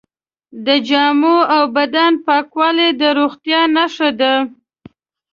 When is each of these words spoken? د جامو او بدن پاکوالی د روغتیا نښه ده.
د 0.65 0.67
جامو 0.87 1.35
او 1.55 1.63
بدن 1.77 2.11
پاکوالی 2.25 2.89
د 3.01 3.03
روغتیا 3.19 3.61
نښه 3.75 4.09
ده. 4.19 4.33